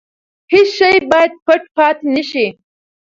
[0.51, 2.47] هیڅ شی باید پټ پاتې نه شي.